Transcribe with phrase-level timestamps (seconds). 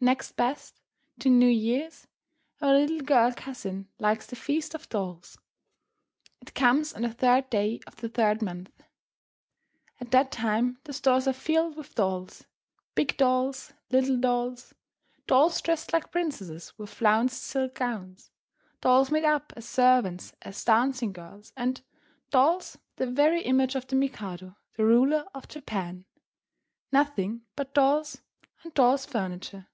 [0.00, 0.80] Next best
[1.18, 2.06] to New Year's,
[2.62, 5.38] our little girl cousin likes the Feast of Dolls.
[6.40, 8.70] It comes on the third day of the third month.
[10.00, 12.44] At that time the stores are filled with dolls,
[12.94, 14.72] big dolls, little dolls,
[15.26, 18.30] dolls dressed like princesses with flounced silk gowns,
[18.80, 21.82] dolls made up as servants, as dancing girls, and
[22.30, 26.04] dolls the very image of the Mikado, the ruler of Japan,
[26.92, 28.22] nothing but dolls
[28.62, 29.66] and dolls' furniture.